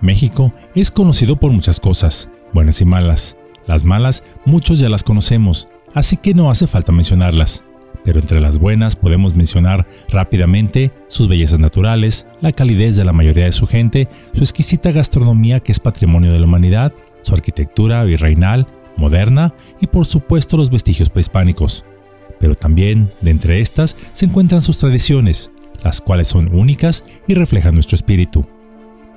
México 0.00 0.52
es 0.74 0.90
conocido 0.90 1.36
por 1.36 1.52
muchas 1.52 1.80
cosas, 1.80 2.28
buenas 2.52 2.80
y 2.80 2.84
malas. 2.84 3.36
Las 3.66 3.84
malas 3.84 4.22
muchos 4.44 4.78
ya 4.78 4.88
las 4.88 5.04
conocemos, 5.04 5.68
así 5.94 6.16
que 6.16 6.34
no 6.34 6.50
hace 6.50 6.66
falta 6.66 6.92
mencionarlas. 6.92 7.62
Pero 8.04 8.18
entre 8.18 8.40
las 8.40 8.58
buenas 8.58 8.96
podemos 8.96 9.34
mencionar 9.34 9.86
rápidamente 10.08 10.90
sus 11.06 11.28
bellezas 11.28 11.60
naturales, 11.60 12.26
la 12.40 12.52
calidez 12.52 12.96
de 12.96 13.04
la 13.04 13.12
mayoría 13.12 13.44
de 13.44 13.52
su 13.52 13.66
gente, 13.66 14.08
su 14.32 14.42
exquisita 14.42 14.90
gastronomía 14.90 15.60
que 15.60 15.72
es 15.72 15.80
patrimonio 15.80 16.32
de 16.32 16.38
la 16.38 16.46
humanidad, 16.46 16.92
su 17.20 17.34
arquitectura 17.34 18.02
virreinal, 18.04 18.66
moderna 18.96 19.54
y 19.80 19.86
por 19.86 20.06
supuesto 20.06 20.56
los 20.56 20.70
vestigios 20.70 21.10
prehispánicos. 21.10 21.84
Pero 22.38 22.54
también, 22.54 23.12
de 23.20 23.30
entre 23.32 23.60
estas, 23.60 23.96
se 24.12 24.24
encuentran 24.24 24.62
sus 24.62 24.78
tradiciones, 24.78 25.50
las 25.82 26.00
cuales 26.00 26.28
son 26.28 26.54
únicas 26.54 27.04
y 27.26 27.34
reflejan 27.34 27.74
nuestro 27.74 27.96
espíritu. 27.96 28.46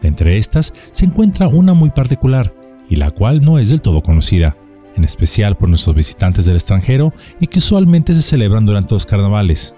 Entre 0.04 0.38
estas 0.38 0.73
se 0.91 1.05
encuentra 1.05 1.47
una 1.47 1.73
muy 1.73 1.89
particular, 1.89 2.53
y 2.89 2.98
la 2.98 3.12
cual 3.12 3.43
no 3.43 3.57
es 3.57 3.70
del 3.71 3.81
todo 3.81 4.03
conocida, 4.03 4.55
en 4.95 5.03
especial 5.03 5.57
por 5.57 5.70
nuestros 5.70 5.95
visitantes 5.95 6.45
del 6.45 6.55
extranjero 6.55 7.13
y 7.39 7.48
que 7.48 7.59
usualmente 7.59 8.13
se 8.13 8.21
celebran 8.21 8.66
durante 8.66 8.93
los 8.93 9.05
carnavales. 9.05 9.76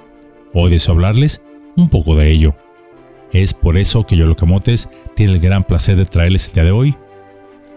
Hoy 0.54 0.72
deseo 0.72 0.94
hablarles 0.94 1.42
un 1.78 1.90
poco 1.90 2.16
de 2.16 2.32
ello. 2.32 2.56
Es 3.32 3.54
por 3.54 3.78
eso 3.78 4.06
que 4.06 4.18
Yolocamotes 4.18 4.90
tiene 5.16 5.34
el 5.34 5.40
gran 5.40 5.64
placer 5.64 5.96
de 5.96 6.06
traerles 6.06 6.48
el 6.48 6.54
día 6.54 6.64
de 6.66 6.72
hoy 6.72 6.96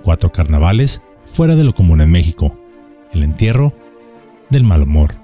cuatro 0.03 0.33
carnavales 0.33 1.03
fuera 1.21 1.55
de 1.55 1.65
lo 1.65 1.75
común 1.75 2.01
en 2.01 2.11
México, 2.11 2.59
el 3.13 3.23
entierro 3.23 3.75
del 4.51 4.65
mal 4.65 4.83
humor. 4.83 5.17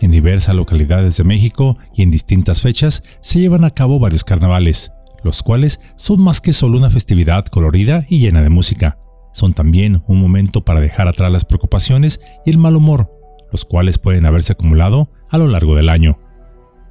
En 0.00 0.10
diversas 0.10 0.54
localidades 0.54 1.16
de 1.18 1.24
México 1.24 1.76
y 1.94 2.02
en 2.02 2.10
distintas 2.10 2.62
fechas 2.62 3.02
se 3.20 3.40
llevan 3.40 3.64
a 3.64 3.70
cabo 3.70 3.98
varios 3.98 4.24
carnavales, 4.24 4.92
los 5.22 5.42
cuales 5.42 5.80
son 5.96 6.22
más 6.22 6.40
que 6.40 6.52
solo 6.52 6.78
una 6.78 6.90
festividad 6.90 7.44
colorida 7.46 8.04
y 8.08 8.20
llena 8.20 8.42
de 8.42 8.50
música. 8.50 8.98
Son 9.32 9.52
también 9.52 10.02
un 10.06 10.20
momento 10.20 10.64
para 10.64 10.80
dejar 10.80 11.08
atrás 11.08 11.30
las 11.30 11.44
preocupaciones 11.44 12.20
y 12.44 12.50
el 12.50 12.58
mal 12.58 12.76
humor, 12.76 13.10
los 13.52 13.64
cuales 13.64 13.98
pueden 13.98 14.26
haberse 14.26 14.52
acumulado 14.52 15.10
a 15.30 15.38
lo 15.38 15.46
largo 15.46 15.74
del 15.76 15.88
año. 15.88 16.18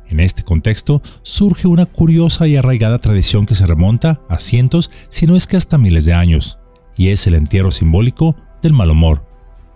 En 0.08 0.20
este 0.20 0.44
contexto 0.44 1.02
surge 1.22 1.68
una 1.68 1.86
curiosa 1.86 2.48
y 2.48 2.56
arraigada 2.56 3.00
tradición 3.00 3.46
que 3.46 3.56
se 3.56 3.68
remonta 3.68 4.22
a 4.28 4.40
cientos, 4.40 4.90
si 5.10 5.28
no 5.28 5.36
es 5.36 5.46
que 5.46 5.58
hasta 5.58 5.78
miles 5.78 6.06
de 6.06 6.14
años, 6.14 6.60
y 6.98 7.10
es 7.10 7.28
el 7.28 7.36
entierro 7.36 7.72
simbólico 7.72 8.36
del 8.62 8.74
mal 8.74 8.90
humor. 8.90 9.28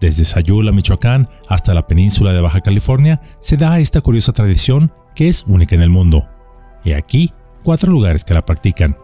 Desde 0.02 0.26
Sayula, 0.26 0.72
Michoacán, 0.72 1.30
hasta 1.48 1.74
la 1.74 1.88
península 1.88 2.34
de 2.34 2.42
Baja 2.42 2.62
California, 2.62 3.22
se 3.40 3.58
da 3.58 3.80
esta 3.80 4.02
curiosa 4.02 4.34
tradición 4.34 4.92
que 5.16 5.30
es 5.30 5.44
única 5.44 5.76
en 5.76 5.82
el 5.82 5.90
mundo. 5.90 6.28
Y 6.84 6.94
aquí 6.94 7.32
cuatro 7.64 7.92
lugares 7.92 8.24
que 8.24 8.34
la 8.34 8.46
practican. 8.46 8.98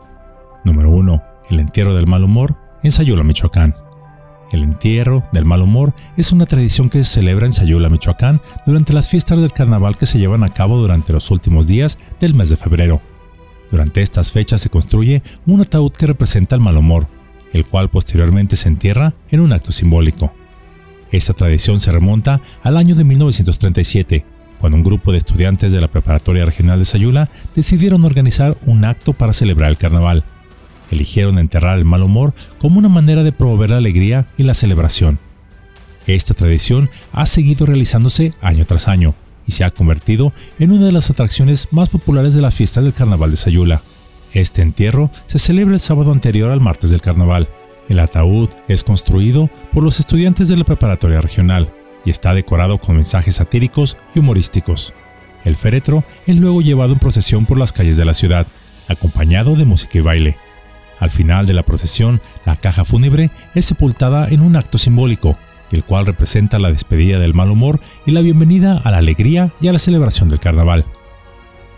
Número 0.66 0.92
1. 0.92 1.24
El 1.50 1.60
entierro 1.60 1.96
del 1.96 2.06
mal 2.06 2.24
humor 2.24 2.56
en 2.84 2.92
Sayula, 2.92 3.24
Michoacán. 3.24 3.74
El 4.52 4.64
entierro 4.64 5.24
del 5.32 5.46
mal 5.46 5.62
humor 5.62 5.94
es 6.18 6.32
una 6.32 6.46
tradición 6.46 6.90
que 6.90 7.04
se 7.04 7.16
celebra 7.16 7.46
en 7.46 7.54
Sayula, 7.54 7.90
Michoacán, 7.90 8.42
durante 8.66 8.94
las 8.94 9.08
fiestas 9.08 9.40
del 9.40 9.54
carnaval 9.54 9.98
que 9.98 10.06
se 10.06 10.20
llevan 10.20 10.44
a 10.44 10.54
cabo 10.54 10.78
durante 10.78 11.14
los 11.14 11.32
últimos 11.32 11.68
días 11.68 11.98
del 12.20 12.36
mes 12.36 12.50
de 12.50 12.58
febrero. 12.58 13.02
Durante 13.72 14.02
estas 14.02 14.32
fechas 14.32 14.62
se 14.62 14.70
construye 14.70 15.22
un 15.46 15.62
ataúd 15.62 15.92
que 15.92 16.08
representa 16.08 16.56
el 16.56 16.62
mal 16.62 16.78
humor, 16.78 17.08
el 17.54 17.66
cual 17.66 17.90
posteriormente 17.90 18.56
se 18.56 18.68
entierra 18.68 19.14
en 19.30 19.40
un 19.40 19.54
acto 19.54 19.72
simbólico. 19.72 20.34
Esta 21.12 21.34
tradición 21.34 21.80
se 21.80 21.92
remonta 21.92 22.42
al 22.64 22.78
año 22.78 22.96
de 22.96 23.04
1937, 23.04 24.26
cuando 24.60 24.78
un 24.78 24.84
grupo 24.84 25.12
de 25.12 25.18
estudiantes 25.18 25.72
de 25.72 25.82
la 25.82 25.88
Preparatoria 25.88 26.46
Regional 26.46 26.80
de 26.80 26.86
Sayula 26.86 27.30
decidieron 27.56 28.06
organizar 28.06 28.58
un 28.66 28.86
acto 28.86 29.14
para 29.14 29.34
celebrar 29.34 29.72
el 29.72 29.78
carnaval. 29.78 30.24
Eligieron 30.92 31.40
enterrar 31.40 31.78
el 31.78 31.86
mal 31.86 32.04
humor 32.04 32.34
como 32.60 32.80
una 32.80 32.90
manera 32.90 33.24
de 33.24 33.32
promover 33.32 33.72
la 33.72 33.78
alegría 33.78 34.28
y 34.38 34.44
la 34.44 34.54
celebración. 34.54 35.20
Esta 36.08 36.34
tradición 36.34 36.90
ha 37.12 37.26
seguido 37.26 37.66
realizándose 37.66 38.32
año 38.42 38.66
tras 38.66 38.88
año 38.88 39.16
y 39.48 39.52
se 39.52 39.64
ha 39.64 39.72
convertido 39.72 40.34
en 40.60 40.72
una 40.72 40.88
de 40.88 40.92
las 40.92 41.10
atracciones 41.10 41.70
más 41.72 41.90
populares 41.90 42.34
de 42.34 42.42
la 42.42 42.52
fiesta 42.52 42.82
del 42.82 42.94
carnaval 42.94 43.32
de 43.32 43.38
Sayula. 43.38 43.82
Este 44.34 44.62
entierro 44.62 45.10
se 45.28 45.40
celebra 45.40 45.74
el 45.74 45.80
sábado 45.80 46.12
anterior 46.12 46.52
al 46.52 46.62
martes 46.62 46.92
del 46.92 47.02
carnaval. 47.02 47.48
El 47.88 48.00
ataúd 48.00 48.50
es 48.68 48.84
construido 48.84 49.50
por 49.74 49.84
los 49.84 50.00
estudiantes 50.00 50.48
de 50.48 50.58
la 50.58 50.66
preparatoria 50.66 51.22
regional 51.22 51.72
y 52.06 52.10
está 52.10 52.34
decorado 52.34 52.78
con 52.78 52.96
mensajes 52.96 53.36
satíricos 53.36 53.98
y 54.16 54.20
humorísticos. 54.20 54.94
El 55.46 55.56
féretro 55.56 56.04
es 56.26 56.36
luego 56.36 56.62
llevado 56.62 56.94
en 56.94 57.00
procesión 57.00 57.46
por 57.46 57.58
las 57.58 57.74
calles 57.74 57.98
de 57.98 58.06
la 58.06 58.14
ciudad, 58.14 58.48
acompañado 58.88 59.56
de 59.56 59.66
música 59.66 59.98
y 59.98 60.02
baile. 60.02 60.38
Al 61.00 61.10
final 61.10 61.46
de 61.46 61.54
la 61.54 61.64
procesión, 61.64 62.22
la 62.46 62.58
caja 62.58 62.84
fúnebre 62.84 63.32
es 63.56 63.66
sepultada 63.66 64.28
en 64.28 64.42
un 64.42 64.56
acto 64.56 64.78
simbólico, 64.78 65.38
el 65.72 65.84
cual 65.84 66.06
representa 66.06 66.60
la 66.60 66.72
despedida 66.72 67.20
del 67.20 67.34
mal 67.34 67.52
humor 67.52 67.80
y 68.06 68.12
la 68.12 68.22
bienvenida 68.22 68.82
a 68.84 68.92
la 68.92 68.98
alegría 68.98 69.54
y 69.62 69.68
a 69.68 69.74
la 69.74 69.80
celebración 69.80 70.28
del 70.30 70.40
carnaval. 70.40 70.86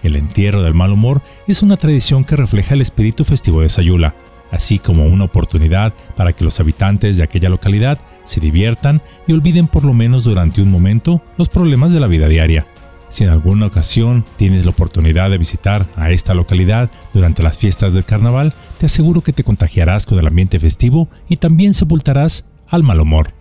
El 0.01 0.15
entierro 0.15 0.63
del 0.63 0.73
mal 0.73 0.91
humor 0.91 1.21
es 1.47 1.61
una 1.61 1.77
tradición 1.77 2.23
que 2.23 2.35
refleja 2.35 2.73
el 2.73 2.81
espíritu 2.81 3.23
festivo 3.23 3.61
de 3.61 3.69
Sayula, 3.69 4.15
así 4.51 4.79
como 4.79 5.05
una 5.05 5.25
oportunidad 5.25 5.93
para 6.15 6.33
que 6.33 6.43
los 6.43 6.59
habitantes 6.59 7.17
de 7.17 7.23
aquella 7.23 7.49
localidad 7.49 7.99
se 8.23 8.39
diviertan 8.39 9.01
y 9.27 9.33
olviden 9.33 9.67
por 9.67 9.85
lo 9.85 9.93
menos 9.93 10.23
durante 10.23 10.61
un 10.61 10.71
momento 10.71 11.21
los 11.37 11.49
problemas 11.49 11.91
de 11.91 11.99
la 11.99 12.07
vida 12.07 12.27
diaria. 12.27 12.65
Si 13.09 13.25
en 13.25 13.29
alguna 13.29 13.65
ocasión 13.65 14.23
tienes 14.37 14.63
la 14.63 14.71
oportunidad 14.71 15.29
de 15.29 15.37
visitar 15.37 15.85
a 15.97 16.11
esta 16.11 16.33
localidad 16.33 16.89
durante 17.13 17.43
las 17.43 17.57
fiestas 17.57 17.93
del 17.93 18.05
carnaval, 18.05 18.53
te 18.77 18.85
aseguro 18.85 19.21
que 19.21 19.33
te 19.33 19.43
contagiarás 19.43 20.05
con 20.05 20.17
el 20.17 20.27
ambiente 20.27 20.59
festivo 20.59 21.09
y 21.27 21.35
también 21.37 21.73
sepultarás 21.73 22.45
al 22.69 22.83
mal 22.83 23.01
humor. 23.01 23.33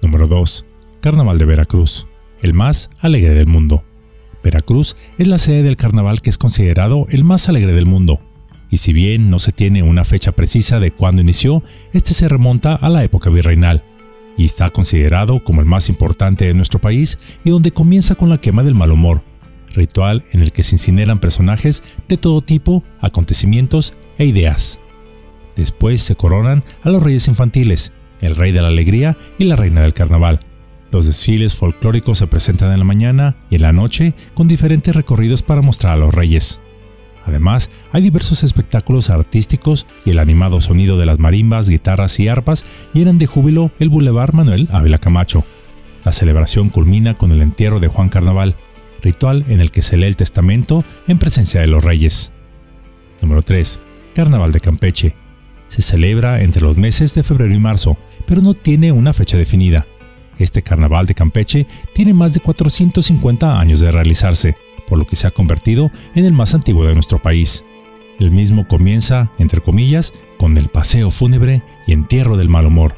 Número 0.00 0.28
2. 0.28 0.64
Carnaval 1.00 1.38
de 1.38 1.44
Veracruz, 1.44 2.06
el 2.40 2.54
más 2.54 2.90
alegre 3.00 3.34
del 3.34 3.48
mundo. 3.48 3.82
Veracruz 4.44 4.96
es 5.18 5.26
la 5.26 5.38
sede 5.38 5.64
del 5.64 5.76
carnaval 5.76 6.22
que 6.22 6.30
es 6.30 6.38
considerado 6.38 7.06
el 7.10 7.24
más 7.24 7.48
alegre 7.48 7.72
del 7.72 7.86
mundo, 7.86 8.20
y 8.72 8.78
si 8.78 8.94
bien 8.94 9.28
no 9.28 9.38
se 9.38 9.52
tiene 9.52 9.82
una 9.82 10.02
fecha 10.02 10.32
precisa 10.32 10.80
de 10.80 10.90
cuándo 10.90 11.20
inició, 11.20 11.62
este 11.92 12.14
se 12.14 12.26
remonta 12.26 12.74
a 12.74 12.88
la 12.88 13.04
época 13.04 13.28
virreinal 13.28 13.84
y 14.38 14.46
está 14.46 14.70
considerado 14.70 15.44
como 15.44 15.60
el 15.60 15.66
más 15.66 15.90
importante 15.90 16.46
de 16.46 16.54
nuestro 16.54 16.80
país 16.80 17.18
y 17.44 17.50
donde 17.50 17.72
comienza 17.72 18.14
con 18.14 18.30
la 18.30 18.38
quema 18.38 18.62
del 18.62 18.74
mal 18.74 18.90
humor, 18.90 19.22
ritual 19.74 20.24
en 20.32 20.40
el 20.40 20.52
que 20.52 20.62
se 20.62 20.76
incineran 20.76 21.20
personajes 21.20 21.82
de 22.08 22.16
todo 22.16 22.40
tipo, 22.40 22.82
acontecimientos 22.98 23.92
e 24.16 24.24
ideas. 24.24 24.80
Después 25.54 26.00
se 26.00 26.16
coronan 26.16 26.64
a 26.82 26.88
los 26.88 27.02
reyes 27.02 27.28
infantiles, 27.28 27.92
el 28.22 28.34
rey 28.34 28.52
de 28.52 28.62
la 28.62 28.68
alegría 28.68 29.18
y 29.38 29.44
la 29.44 29.56
reina 29.56 29.82
del 29.82 29.92
carnaval. 29.92 30.40
Los 30.90 31.06
desfiles 31.06 31.54
folclóricos 31.54 32.16
se 32.16 32.26
presentan 32.26 32.72
en 32.72 32.78
la 32.78 32.86
mañana 32.86 33.36
y 33.50 33.56
en 33.56 33.62
la 33.62 33.74
noche 33.74 34.14
con 34.32 34.48
diferentes 34.48 34.96
recorridos 34.96 35.42
para 35.42 35.60
mostrar 35.60 35.92
a 35.92 35.96
los 35.98 36.14
reyes. 36.14 36.61
Además, 37.24 37.70
hay 37.92 38.02
diversos 38.02 38.42
espectáculos 38.42 39.10
artísticos 39.10 39.86
y 40.04 40.10
el 40.10 40.18
animado 40.18 40.60
sonido 40.60 40.98
de 40.98 41.06
las 41.06 41.18
marimbas, 41.18 41.68
guitarras 41.68 42.18
y 42.18 42.28
arpas 42.28 42.66
llenan 42.92 43.18
de 43.18 43.26
júbilo 43.26 43.70
el 43.78 43.88
Boulevard 43.88 44.34
Manuel 44.34 44.68
Ávila 44.72 44.98
Camacho. 44.98 45.44
La 46.04 46.12
celebración 46.12 46.68
culmina 46.68 47.14
con 47.14 47.30
el 47.30 47.42
entierro 47.42 47.78
de 47.78 47.88
Juan 47.88 48.08
Carnaval, 48.08 48.56
ritual 49.02 49.44
en 49.48 49.60
el 49.60 49.70
que 49.70 49.82
se 49.82 49.96
lee 49.96 50.06
el 50.06 50.16
testamento 50.16 50.84
en 51.06 51.18
presencia 51.18 51.60
de 51.60 51.68
los 51.68 51.84
reyes. 51.84 52.32
Número 53.20 53.42
3. 53.42 53.78
Carnaval 54.14 54.52
de 54.52 54.60
Campeche. 54.60 55.14
Se 55.68 55.80
celebra 55.80 56.42
entre 56.42 56.62
los 56.62 56.76
meses 56.76 57.14
de 57.14 57.22
febrero 57.22 57.54
y 57.54 57.58
marzo, 57.58 57.96
pero 58.26 58.42
no 58.42 58.54
tiene 58.54 58.92
una 58.92 59.12
fecha 59.12 59.36
definida. 59.36 59.86
Este 60.38 60.62
carnaval 60.62 61.06
de 61.06 61.14
Campeche 61.14 61.66
tiene 61.94 62.14
más 62.14 62.34
de 62.34 62.40
450 62.40 63.58
años 63.58 63.80
de 63.80 63.92
realizarse 63.92 64.56
por 64.92 64.98
lo 64.98 65.06
que 65.06 65.16
se 65.16 65.26
ha 65.26 65.30
convertido 65.30 65.90
en 66.14 66.26
el 66.26 66.34
más 66.34 66.54
antiguo 66.54 66.84
de 66.84 66.92
nuestro 66.92 67.22
país. 67.22 67.64
El 68.20 68.30
mismo 68.30 68.68
comienza, 68.68 69.32
entre 69.38 69.62
comillas, 69.62 70.12
con 70.36 70.54
el 70.58 70.68
paseo 70.68 71.10
fúnebre 71.10 71.62
y 71.86 71.94
entierro 71.94 72.36
del 72.36 72.50
mal 72.50 72.66
humor. 72.66 72.94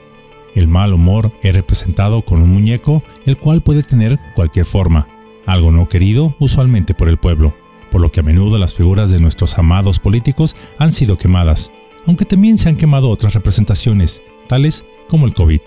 El 0.57 0.67
mal 0.67 0.93
humor 0.93 1.31
es 1.45 1.55
representado 1.55 2.25
con 2.25 2.43
un 2.43 2.51
muñeco, 2.51 3.05
el 3.27 3.39
cual 3.39 3.63
puede 3.63 3.85
tener 3.85 4.19
cualquier 4.35 4.67
forma, 4.67 5.07
algo 5.47 5.71
no 5.71 5.89
querido 5.89 6.35
usualmente 6.41 6.95
por 6.95 7.09
el 7.09 7.19
pueblo, 7.19 7.55
por 7.93 8.01
lo 8.01 8.11
que 8.11 8.19
a 8.19 8.25
menudo 8.25 8.59
las 8.59 8.75
figuras 8.75 9.13
de 9.13 9.21
nuestros 9.21 9.57
amados 9.57 10.01
políticos 10.01 10.57
han 10.81 10.91
sido 10.91 11.17
quemadas, 11.17 11.71
aunque 12.09 12.25
también 12.25 12.59
se 12.59 12.71
han 12.71 12.77
quemado 12.77 13.09
otras 13.09 13.35
representaciones, 13.35 14.21
tales 14.49 14.85
como 15.09 15.27
el 15.27 15.35
COVID 15.35 15.61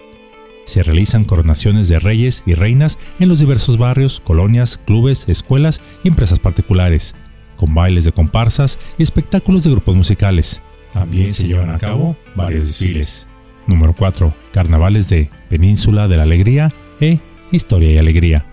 se 0.68 0.84
realizan 0.84 1.24
coronaciones 1.24 1.88
de 1.88 1.98
reyes 1.98 2.44
y 2.46 2.54
reinas 2.54 3.00
en 3.20 3.30
los 3.30 3.40
diversos 3.40 3.78
barrios, 3.78 4.20
colonias, 4.20 4.78
clubes, 4.78 5.26
escuelas 5.28 5.82
y 6.04 6.10
empresas 6.10 6.40
particulares, 6.40 7.16
con 7.56 7.74
bailes 7.74 8.04
de 8.06 8.12
comparsas 8.12 8.78
y 8.98 9.04
espectáculos 9.04 9.64
de 9.64 9.72
grupos 9.72 9.96
musicales. 9.96 10.62
También 10.92 11.32
se 11.32 11.48
llevan 11.48 11.70
a 11.70 11.78
cabo 11.78 12.18
varios 12.36 12.68
desfiles. 12.68 13.28
Número 13.66 13.94
4. 13.94 14.34
Carnavales 14.52 15.10
de 15.10 15.30
Península 15.50 16.08
de 16.08 16.18
la 16.18 16.24
Alegría 16.24 16.74
e 17.00 17.20
Historia 17.52 17.92
y 17.92 17.98
Alegría. 17.98 18.46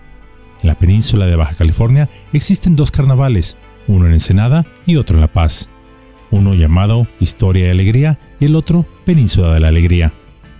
En 0.61 0.67
la 0.67 0.79
península 0.79 1.25
de 1.25 1.35
Baja 1.35 1.55
California 1.55 2.09
existen 2.31 2.75
dos 2.75 2.91
carnavales, 2.91 3.57
uno 3.87 4.07
en 4.07 4.13
Ensenada 4.13 4.65
y 4.85 4.95
otro 4.95 5.17
en 5.17 5.21
La 5.21 5.31
Paz. 5.31 5.69
uno 6.31 6.53
llamado 6.53 7.07
Historia 7.19 7.67
y 7.67 7.69
Alegría 7.69 8.19
y 8.39 8.45
el 8.45 8.55
otro 8.55 8.85
Península 9.05 9.53
de 9.53 9.59
la 9.59 9.67
Alegría. 9.67 10.13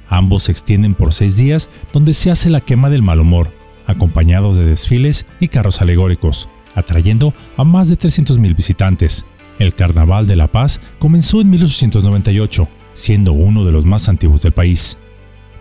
Ambos 0.07 0.43
se 0.43 0.51
extienden 0.51 0.93
por 0.93 1.13
seis 1.13 1.37
días 1.37 1.69
donde 1.91 2.13
se 2.13 2.31
hace 2.31 2.49
la 2.49 2.61
quema 2.61 2.89
del 2.89 3.01
mal 3.01 3.19
humor, 3.19 3.51
acompañados 3.87 4.57
de 4.57 4.65
desfiles 4.65 5.25
y 5.39 5.47
carros 5.47 5.81
alegóricos, 5.81 6.49
atrayendo 6.75 7.33
a 7.57 7.63
más 7.63 7.89
de 7.89 7.97
300.000 7.97 8.55
visitantes. 8.55 9.25
El 9.59 9.73
Carnaval 9.73 10.27
de 10.27 10.35
la 10.35 10.47
Paz 10.47 10.81
comenzó 10.99 11.41
en 11.41 11.49
1898, 11.49 12.67
siendo 12.93 13.33
uno 13.33 13.63
de 13.63 13.71
los 13.71 13.85
más 13.85 14.09
antiguos 14.09 14.41
del 14.41 14.51
país. 14.51 14.97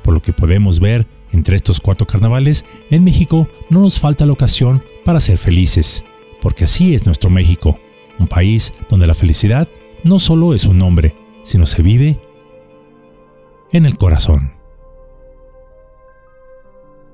Por 0.02 0.14
lo 0.14 0.20
que 0.20 0.32
podemos 0.32 0.80
ver, 0.80 1.06
entre 1.32 1.56
estos 1.56 1.80
cuatro 1.80 2.06
carnavales, 2.06 2.64
en 2.90 3.04
México 3.04 3.48
no 3.70 3.80
nos 3.80 3.98
falta 3.98 4.26
la 4.26 4.32
ocasión 4.32 4.82
para 5.04 5.20
ser 5.20 5.38
felices, 5.38 6.04
porque 6.40 6.64
así 6.64 6.94
es 6.94 7.06
nuestro 7.06 7.30
México, 7.30 7.78
un 8.18 8.28
país 8.28 8.72
donde 8.88 9.06
la 9.06 9.14
felicidad 9.14 9.68
no 10.04 10.18
solo 10.18 10.54
es 10.54 10.66
un 10.66 10.78
nombre, 10.78 11.16
sino 11.42 11.66
se 11.66 11.82
vive 11.82 12.20
en 13.72 13.86
el 13.86 13.96
corazón. 13.96 14.54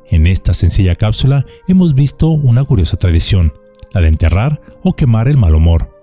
En 0.06 0.26
esta 0.26 0.52
sencilla 0.52 0.96
cápsula 0.96 1.46
hemos 1.68 1.94
visto 1.94 2.28
una 2.28 2.64
curiosa 2.64 2.96
tradición, 2.96 3.52
la 3.92 4.00
de 4.00 4.08
enterrar 4.08 4.60
o 4.82 4.94
quemar 4.94 5.28
el 5.28 5.36
mal 5.36 5.54
humor. 5.54 5.96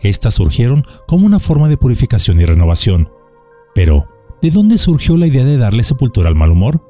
Estas 0.00 0.34
surgieron 0.34 0.84
como 1.06 1.26
una 1.26 1.40
forma 1.40 1.68
de 1.68 1.76
purificación 1.76 2.40
y 2.40 2.44
renovación. 2.44 3.10
Pero, 3.74 4.08
¿de 4.40 4.50
dónde 4.50 4.78
surgió 4.78 5.16
la 5.16 5.26
idea 5.26 5.44
de 5.44 5.58
darle 5.58 5.82
sepultura 5.82 6.28
al 6.28 6.34
mal 6.34 6.50
humor? 6.50 6.88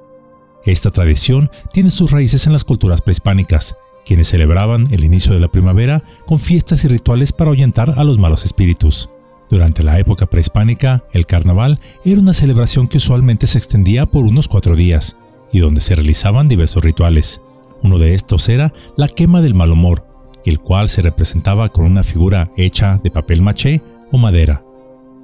Esta 0.64 0.90
tradición 0.90 1.50
tiene 1.72 1.90
sus 1.90 2.10
raíces 2.10 2.46
en 2.46 2.52
las 2.52 2.64
culturas 2.64 3.00
prehispánicas, 3.00 3.76
quienes 4.04 4.28
celebraban 4.28 4.88
el 4.90 5.04
inicio 5.04 5.34
de 5.34 5.40
la 5.40 5.48
primavera 5.48 6.04
con 6.26 6.38
fiestas 6.38 6.84
y 6.84 6.88
rituales 6.88 7.32
para 7.32 7.50
ahuyentar 7.50 7.98
a 7.98 8.04
los 8.04 8.18
malos 8.18 8.44
espíritus. 8.44 9.10
Durante 9.52 9.82
la 9.82 9.98
época 9.98 10.24
prehispánica, 10.24 11.04
el 11.12 11.26
carnaval 11.26 11.78
era 12.06 12.22
una 12.22 12.32
celebración 12.32 12.88
que 12.88 12.96
usualmente 12.96 13.46
se 13.46 13.58
extendía 13.58 14.06
por 14.06 14.24
unos 14.24 14.48
cuatro 14.48 14.76
días 14.76 15.18
y 15.52 15.58
donde 15.58 15.82
se 15.82 15.94
realizaban 15.94 16.48
diversos 16.48 16.82
rituales. 16.82 17.42
Uno 17.82 17.98
de 17.98 18.14
estos 18.14 18.48
era 18.48 18.72
la 18.96 19.08
quema 19.08 19.42
del 19.42 19.52
mal 19.52 19.70
humor, 19.70 20.06
el 20.46 20.58
cual 20.58 20.88
se 20.88 21.02
representaba 21.02 21.68
con 21.68 21.84
una 21.84 22.02
figura 22.02 22.50
hecha 22.56 22.98
de 23.04 23.10
papel 23.10 23.42
maché 23.42 23.82
o 24.10 24.16
madera. 24.16 24.64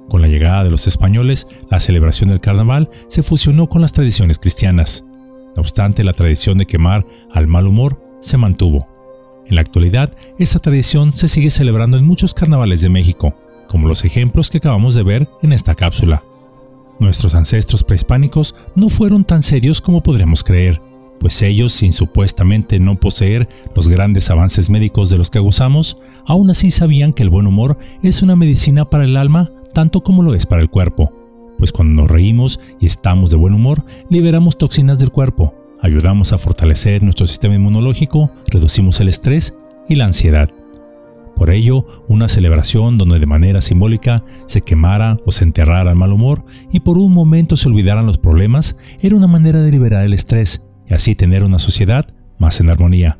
Con 0.09 0.21
la 0.21 0.27
llegada 0.27 0.63
de 0.63 0.69
los 0.69 0.85
españoles, 0.85 1.47
la 1.71 1.79
celebración 1.79 2.29
del 2.29 2.39
carnaval 2.39 2.91
se 3.07 3.23
fusionó 3.23 3.67
con 3.67 3.81
las 3.81 3.93
tradiciones 3.93 4.37
cristianas. 4.37 5.05
No 5.55 5.61
obstante, 5.63 6.03
la 6.03 6.13
tradición 6.13 6.59
de 6.59 6.67
quemar 6.67 7.03
al 7.33 7.47
mal 7.47 7.65
humor 7.65 7.99
se 8.21 8.37
mantuvo. 8.37 8.87
En 9.47 9.55
la 9.55 9.61
actualidad, 9.61 10.15
esta 10.37 10.59
tradición 10.59 11.13
se 11.13 11.27
sigue 11.27 11.49
celebrando 11.49 11.97
en 11.97 12.05
muchos 12.05 12.35
carnavales 12.35 12.83
de 12.83 12.89
México, 12.89 13.33
como 13.69 13.87
los 13.87 14.03
ejemplos 14.03 14.49
que 14.49 14.57
acabamos 14.57 14.95
de 14.95 15.03
ver 15.03 15.29
en 15.41 15.53
esta 15.53 15.75
cápsula. 15.75 16.23
Nuestros 16.99 17.35
ancestros 17.35 17.83
prehispánicos 17.83 18.55
no 18.75 18.89
fueron 18.89 19.23
tan 19.23 19.41
serios 19.41 19.79
como 19.79 20.03
podríamos 20.03 20.43
creer, 20.43 20.81
pues 21.19 21.41
ellos, 21.41 21.73
sin 21.73 21.93
supuestamente 21.93 22.79
no 22.79 22.99
poseer 22.99 23.47
los 23.75 23.87
grandes 23.87 24.29
avances 24.29 24.69
médicos 24.69 25.09
de 25.09 25.17
los 25.17 25.29
que 25.29 25.39
gozamos, 25.39 25.97
aún 26.25 26.49
así 26.49 26.71
sabían 26.71 27.13
que 27.13 27.23
el 27.23 27.29
buen 27.29 27.47
humor 27.47 27.77
es 28.01 28.21
una 28.21 28.35
medicina 28.35 28.89
para 28.89 29.05
el 29.05 29.15
alma 29.15 29.51
tanto 29.73 30.01
como 30.01 30.23
lo 30.23 30.33
es 30.33 30.45
para 30.45 30.61
el 30.61 30.69
cuerpo, 30.69 31.13
pues 31.57 31.71
cuando 31.71 32.01
nos 32.01 32.11
reímos 32.11 32.59
y 32.79 32.85
estamos 32.85 33.31
de 33.31 33.37
buen 33.37 33.53
humor, 33.53 33.85
liberamos 34.09 34.57
toxinas 34.57 34.99
del 34.99 35.11
cuerpo, 35.11 35.53
ayudamos 35.81 36.33
a 36.33 36.37
fortalecer 36.37 37.03
nuestro 37.03 37.25
sistema 37.25 37.55
inmunológico, 37.55 38.31
reducimos 38.47 38.99
el 38.99 39.09
estrés 39.09 39.55
y 39.87 39.95
la 39.95 40.05
ansiedad. 40.05 40.49
Por 41.39 41.51
ello, 41.51 41.85
una 42.09 42.27
celebración 42.27 42.97
donde 42.97 43.17
de 43.17 43.25
manera 43.25 43.61
simbólica 43.61 44.25
se 44.45 44.59
quemara 44.59 45.17
o 45.25 45.31
se 45.31 45.45
enterrara 45.45 45.89
el 45.89 45.95
mal 45.95 46.11
humor 46.11 46.43
y 46.69 46.81
por 46.81 46.97
un 46.97 47.13
momento 47.13 47.55
se 47.55 47.69
olvidaran 47.69 48.05
los 48.05 48.17
problemas 48.17 48.75
era 48.99 49.15
una 49.15 49.27
manera 49.27 49.61
de 49.61 49.71
liberar 49.71 50.03
el 50.03 50.13
estrés 50.13 50.67
y 50.85 50.93
así 50.93 51.15
tener 51.15 51.45
una 51.45 51.57
sociedad 51.57 52.05
más 52.39 52.59
en 52.59 52.69
armonía. 52.69 53.19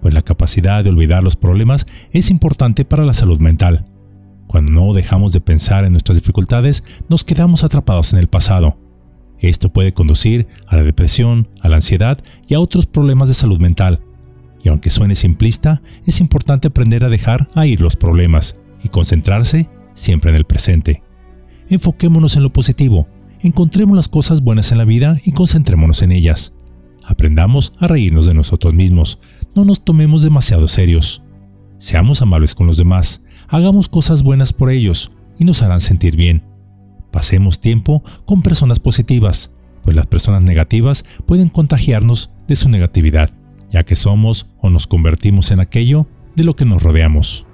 Pues 0.00 0.14
la 0.14 0.22
capacidad 0.22 0.82
de 0.82 0.88
olvidar 0.88 1.22
los 1.22 1.36
problemas 1.36 1.86
es 2.12 2.30
importante 2.30 2.86
para 2.86 3.04
la 3.04 3.12
salud 3.12 3.38
mental. 3.40 3.84
Cuando 4.46 4.72
no 4.72 4.94
dejamos 4.94 5.34
de 5.34 5.40
pensar 5.40 5.84
en 5.84 5.92
nuestras 5.92 6.16
dificultades, 6.16 6.82
nos 7.10 7.24
quedamos 7.24 7.62
atrapados 7.62 8.14
en 8.14 8.20
el 8.20 8.28
pasado. 8.28 8.78
Esto 9.38 9.70
puede 9.70 9.92
conducir 9.92 10.46
a 10.66 10.76
la 10.76 10.82
depresión, 10.82 11.48
a 11.60 11.68
la 11.68 11.76
ansiedad 11.76 12.16
y 12.48 12.54
a 12.54 12.60
otros 12.60 12.86
problemas 12.86 13.28
de 13.28 13.34
salud 13.34 13.60
mental, 13.60 14.00
y 14.64 14.70
aunque 14.70 14.90
suene 14.90 15.14
simplista, 15.14 15.82
es 16.06 16.20
importante 16.20 16.68
aprender 16.68 17.04
a 17.04 17.10
dejar 17.10 17.46
a 17.54 17.66
ir 17.66 17.82
los 17.82 17.96
problemas 17.96 18.56
y 18.82 18.88
concentrarse 18.88 19.68
siempre 19.92 20.30
en 20.30 20.36
el 20.36 20.46
presente. 20.46 21.02
Enfoquémonos 21.68 22.36
en 22.36 22.42
lo 22.42 22.52
positivo, 22.52 23.06
encontremos 23.40 23.94
las 23.94 24.08
cosas 24.08 24.40
buenas 24.40 24.72
en 24.72 24.78
la 24.78 24.84
vida 24.84 25.20
y 25.22 25.32
concentrémonos 25.32 26.02
en 26.02 26.12
ellas. 26.12 26.56
Aprendamos 27.04 27.74
a 27.78 27.86
reírnos 27.86 28.26
de 28.26 28.32
nosotros 28.32 28.72
mismos, 28.72 29.20
no 29.54 29.66
nos 29.66 29.84
tomemos 29.84 30.22
demasiado 30.22 30.66
serios. 30.66 31.22
Seamos 31.76 32.22
amables 32.22 32.54
con 32.54 32.66
los 32.66 32.78
demás, 32.78 33.22
hagamos 33.48 33.90
cosas 33.90 34.22
buenas 34.22 34.54
por 34.54 34.70
ellos 34.70 35.12
y 35.38 35.44
nos 35.44 35.62
harán 35.62 35.80
sentir 35.80 36.16
bien. 36.16 36.42
Pasemos 37.12 37.60
tiempo 37.60 38.02
con 38.24 38.40
personas 38.40 38.80
positivas, 38.80 39.50
pues 39.82 39.94
las 39.94 40.06
personas 40.06 40.42
negativas 40.42 41.04
pueden 41.26 41.50
contagiarnos 41.50 42.30
de 42.48 42.56
su 42.56 42.70
negatividad 42.70 43.43
ya 43.70 43.84
que 43.84 43.96
somos 43.96 44.46
o 44.60 44.70
nos 44.70 44.86
convertimos 44.86 45.50
en 45.50 45.60
aquello 45.60 46.06
de 46.36 46.44
lo 46.44 46.56
que 46.56 46.64
nos 46.64 46.82
rodeamos. 46.82 47.46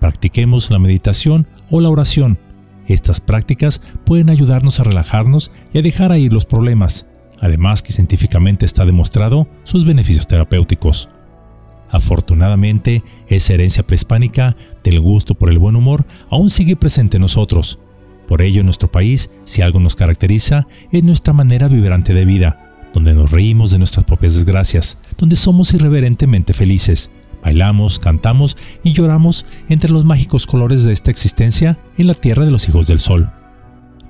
Practiquemos 0.00 0.70
la 0.70 0.78
meditación 0.78 1.46
o 1.70 1.80
la 1.80 1.88
oración. 1.88 2.38
Estas 2.86 3.20
prácticas 3.20 3.80
pueden 4.04 4.30
ayudarnos 4.30 4.80
a 4.80 4.84
relajarnos 4.84 5.52
y 5.72 5.78
a 5.78 5.82
dejar 5.82 6.16
ir 6.18 6.32
los 6.32 6.44
problemas, 6.44 7.06
además 7.40 7.82
que 7.82 7.92
científicamente 7.92 8.66
está 8.66 8.84
demostrado 8.84 9.48
sus 9.64 9.84
beneficios 9.84 10.26
terapéuticos. 10.26 11.08
Afortunadamente, 11.90 13.04
esa 13.28 13.52
herencia 13.52 13.82
prehispánica 13.82 14.56
del 14.82 14.98
gusto 15.00 15.34
por 15.34 15.50
el 15.50 15.58
buen 15.58 15.76
humor 15.76 16.06
aún 16.30 16.48
sigue 16.48 16.74
presente 16.74 17.18
en 17.18 17.22
nosotros. 17.22 17.78
Por 18.26 18.40
ello, 18.40 18.60
en 18.60 18.66
nuestro 18.66 18.90
país, 18.90 19.30
si 19.44 19.60
algo 19.60 19.78
nos 19.78 19.94
caracteriza, 19.94 20.66
es 20.90 21.04
nuestra 21.04 21.34
manera 21.34 21.68
vibrante 21.68 22.14
de 22.14 22.24
vida, 22.24 22.72
donde 22.94 23.14
nos 23.14 23.30
reímos 23.30 23.70
de 23.70 23.78
nuestras 23.78 24.06
propias 24.06 24.34
desgracias, 24.34 24.98
donde 25.22 25.36
somos 25.36 25.72
irreverentemente 25.72 26.52
felices, 26.52 27.12
bailamos, 27.44 28.00
cantamos 28.00 28.56
y 28.82 28.92
lloramos 28.92 29.46
entre 29.68 29.92
los 29.92 30.04
mágicos 30.04 30.48
colores 30.48 30.82
de 30.82 30.92
esta 30.92 31.12
existencia 31.12 31.78
en 31.96 32.08
la 32.08 32.14
tierra 32.14 32.44
de 32.44 32.50
los 32.50 32.68
hijos 32.68 32.88
del 32.88 32.98
sol. 32.98 33.30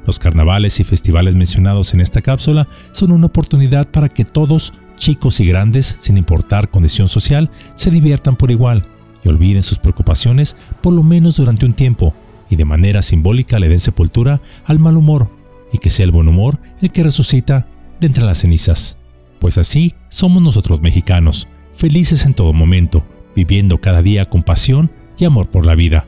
Los 0.06 0.18
carnavales 0.18 0.80
y 0.80 0.84
festivales 0.84 1.36
mencionados 1.36 1.92
en 1.92 2.00
esta 2.00 2.22
cápsula 2.22 2.66
son 2.92 3.12
una 3.12 3.26
oportunidad 3.26 3.90
para 3.90 4.08
que 4.08 4.24
todos, 4.24 4.72
chicos 4.96 5.38
y 5.40 5.46
grandes, 5.46 5.98
sin 6.00 6.16
importar 6.16 6.70
condición 6.70 7.08
social, 7.08 7.50
se 7.74 7.90
diviertan 7.90 8.36
por 8.36 8.50
igual 8.50 8.82
y 9.22 9.28
olviden 9.28 9.62
sus 9.62 9.78
preocupaciones 9.78 10.56
por 10.80 10.94
lo 10.94 11.02
menos 11.02 11.36
durante 11.36 11.66
un 11.66 11.74
tiempo 11.74 12.14
y 12.48 12.56
de 12.56 12.64
manera 12.64 13.02
simbólica 13.02 13.58
le 13.58 13.68
den 13.68 13.80
sepultura 13.80 14.40
al 14.64 14.78
mal 14.78 14.96
humor 14.96 15.28
y 15.74 15.76
que 15.76 15.90
sea 15.90 16.06
el 16.06 16.10
buen 16.10 16.28
humor 16.28 16.58
el 16.80 16.90
que 16.90 17.02
resucita 17.02 17.66
entre 18.00 18.24
las 18.24 18.38
cenizas. 18.38 18.96
Pues 19.42 19.58
así 19.58 19.92
somos 20.08 20.40
nosotros 20.40 20.82
mexicanos, 20.82 21.48
felices 21.72 22.26
en 22.26 22.32
todo 22.32 22.52
momento, 22.52 23.04
viviendo 23.34 23.80
cada 23.80 24.00
día 24.00 24.24
con 24.24 24.44
pasión 24.44 24.92
y 25.18 25.24
amor 25.24 25.50
por 25.50 25.66
la 25.66 25.74
vida. 25.74 26.06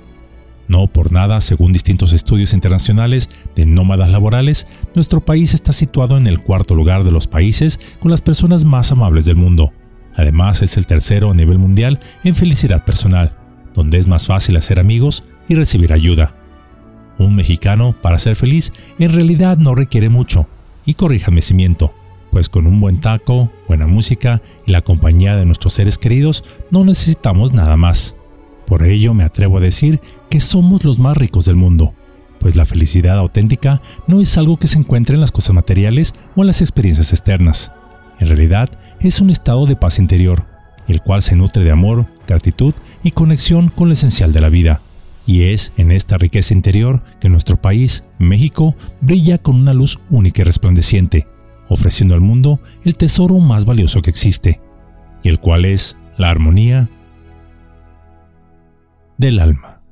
No 0.68 0.86
por 0.86 1.10
nada, 1.10 1.40
según 1.40 1.72
distintos 1.72 2.12
estudios 2.12 2.52
internacionales 2.52 3.28
de 3.56 3.66
nómadas 3.66 4.08
laborales, 4.08 4.68
nuestro 4.94 5.20
país 5.20 5.52
está 5.52 5.72
situado 5.72 6.16
en 6.16 6.28
el 6.28 6.44
cuarto 6.44 6.76
lugar 6.76 7.02
de 7.02 7.10
los 7.10 7.26
países 7.26 7.80
con 7.98 8.12
las 8.12 8.22
personas 8.22 8.64
más 8.64 8.92
amables 8.92 9.24
del 9.24 9.34
mundo. 9.34 9.72
Además, 10.14 10.62
es 10.62 10.76
el 10.76 10.86
tercero 10.86 11.32
a 11.32 11.34
nivel 11.34 11.58
mundial 11.58 11.98
en 12.22 12.36
felicidad 12.36 12.84
personal, 12.84 13.36
donde 13.74 13.98
es 13.98 14.06
más 14.06 14.28
fácil 14.28 14.56
hacer 14.56 14.78
amigos 14.78 15.24
y 15.48 15.56
recibir 15.56 15.92
ayuda. 15.92 16.36
Un 17.18 17.34
mexicano, 17.34 17.96
para 18.00 18.18
ser 18.18 18.36
feliz, 18.36 18.72
en 19.00 19.12
realidad 19.12 19.58
no 19.58 19.74
requiere 19.74 20.08
mucho, 20.08 20.46
y 20.86 20.94
corríjame 20.94 21.42
si 21.42 21.54
miento, 21.54 21.92
pues 22.34 22.48
con 22.48 22.66
un 22.66 22.80
buen 22.80 23.00
taco, 23.00 23.48
buena 23.68 23.86
música 23.86 24.42
y 24.66 24.72
la 24.72 24.80
compañía 24.80 25.36
de 25.36 25.46
nuestros 25.46 25.74
seres 25.74 25.98
queridos 25.98 26.42
no 26.72 26.84
necesitamos 26.84 27.52
nada 27.52 27.76
más. 27.76 28.16
Por 28.66 28.82
ello 28.82 29.14
me 29.14 29.22
atrevo 29.22 29.58
a 29.58 29.60
decir 29.60 30.00
que 30.30 30.40
somos 30.40 30.82
los 30.82 30.98
más 30.98 31.16
ricos 31.16 31.44
del 31.44 31.54
mundo, 31.54 31.94
pues 32.40 32.56
la 32.56 32.64
felicidad 32.64 33.18
auténtica 33.18 33.80
no 34.08 34.20
es 34.20 34.36
algo 34.36 34.56
que 34.56 34.66
se 34.66 34.80
encuentre 34.80 35.14
en 35.14 35.20
las 35.20 35.30
cosas 35.30 35.54
materiales 35.54 36.16
o 36.34 36.40
en 36.40 36.48
las 36.48 36.60
experiencias 36.60 37.12
externas. 37.12 37.70
En 38.18 38.26
realidad 38.26 38.68
es 38.98 39.20
un 39.20 39.30
estado 39.30 39.64
de 39.66 39.76
paz 39.76 40.00
interior, 40.00 40.44
el 40.88 41.02
cual 41.02 41.22
se 41.22 41.36
nutre 41.36 41.62
de 41.62 41.70
amor, 41.70 42.06
gratitud 42.26 42.74
y 43.04 43.12
conexión 43.12 43.68
con 43.68 43.86
lo 43.86 43.94
esencial 43.94 44.32
de 44.32 44.40
la 44.40 44.48
vida. 44.48 44.80
Y 45.24 45.42
es 45.42 45.70
en 45.76 45.92
esta 45.92 46.18
riqueza 46.18 46.52
interior 46.52 46.98
que 47.20 47.28
nuestro 47.28 47.62
país, 47.62 48.02
México, 48.18 48.74
brilla 49.00 49.38
con 49.38 49.54
una 49.54 49.72
luz 49.72 50.00
única 50.10 50.42
y 50.42 50.44
resplandeciente, 50.44 51.28
ofreciendo 51.68 52.14
al 52.14 52.20
mundo 52.20 52.60
el 52.84 52.96
tesoro 52.96 53.38
más 53.38 53.64
valioso 53.64 54.02
que 54.02 54.10
existe, 54.10 54.60
y 55.22 55.28
el 55.28 55.38
cual 55.38 55.64
es 55.64 55.96
la 56.16 56.30
armonía 56.30 56.88
del 59.18 59.38
alma. 59.38 59.83